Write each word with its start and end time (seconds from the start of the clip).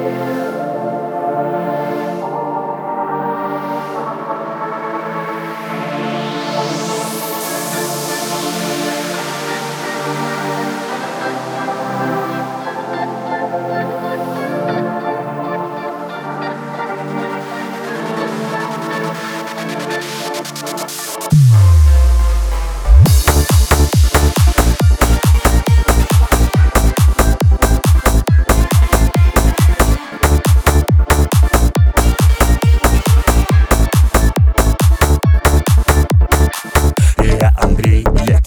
Música 0.00 0.57
я 37.38 37.52
Андрей 37.60 38.04
Лев. 38.26 38.37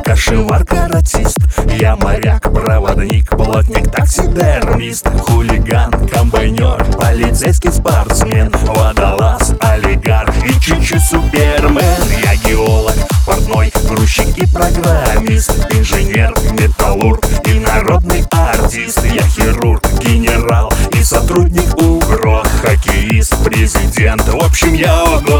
артист, 0.00 0.04
кошевар, 0.04 0.64
каратист 0.64 1.38
Я 1.78 1.96
моряк, 1.96 2.52
проводник, 2.52 3.30
плотник, 3.30 3.90
таксидермист. 3.90 5.06
Хулиган, 5.20 5.90
комбайнер, 6.08 6.84
полицейский 6.98 7.72
спортсмен. 7.72 8.50
Водолаз, 8.66 9.54
олигарх 9.60 10.34
и 10.44 10.60
чуть-чуть 10.60 11.02
супермен. 11.02 11.82
Я 12.22 12.36
геолог, 12.36 12.94
портной, 13.26 13.72
грузчик 13.88 14.36
и 14.38 14.46
программист. 14.46 15.50
Инженер, 15.72 16.34
металлург 16.52 17.24
и 17.46 17.54
народный 17.54 18.24
артист. 18.30 19.04
Я 19.04 19.22
хирург, 19.22 19.82
генерал 20.00 20.72
и 20.92 21.02
сотрудник 21.02 21.76
УГРО. 21.80 22.42
Хоккеист, 22.62 23.44
президент, 23.44 24.26
в 24.28 24.36
общем 24.36 24.74
я 24.74 25.04
ого 25.04 25.39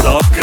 stop 0.00 0.39